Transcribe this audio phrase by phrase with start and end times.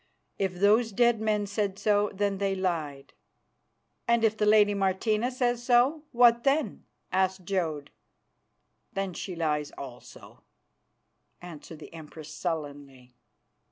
[0.39, 3.13] If those dead men said so, then they lied."
[4.07, 7.91] "And if the lady Martina says so, what then?" asked Jodd.
[8.93, 10.41] "Then she lies also,"
[11.39, 13.13] answered the Empress sullenly.